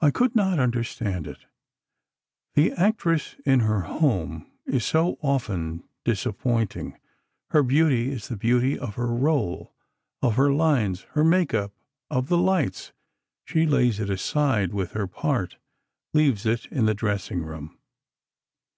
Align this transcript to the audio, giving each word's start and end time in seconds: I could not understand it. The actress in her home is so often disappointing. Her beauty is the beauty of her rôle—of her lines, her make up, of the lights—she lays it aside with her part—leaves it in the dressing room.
I 0.00 0.10
could 0.10 0.34
not 0.34 0.58
understand 0.58 1.26
it. 1.26 1.44
The 2.54 2.72
actress 2.72 3.36
in 3.44 3.60
her 3.60 3.82
home 3.82 4.46
is 4.64 4.86
so 4.86 5.18
often 5.20 5.84
disappointing. 6.02 6.98
Her 7.50 7.62
beauty 7.62 8.10
is 8.10 8.28
the 8.28 8.38
beauty 8.38 8.78
of 8.78 8.94
her 8.94 9.08
rôle—of 9.08 10.34
her 10.36 10.50
lines, 10.50 11.02
her 11.10 11.24
make 11.24 11.52
up, 11.52 11.72
of 12.08 12.28
the 12.30 12.38
lights—she 12.38 13.66
lays 13.66 14.00
it 14.00 14.08
aside 14.08 14.72
with 14.72 14.92
her 14.92 15.06
part—leaves 15.06 16.46
it 16.46 16.64
in 16.72 16.86
the 16.86 16.94
dressing 16.94 17.42
room. 17.42 17.76